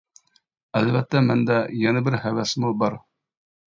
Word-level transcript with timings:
ئەلۋەتتە 0.79 1.23
مەندە 1.27 1.61
يەنە 1.85 2.05
بىر 2.09 2.21
ھەۋەسمۇ 2.27 2.77
بار. 2.85 3.03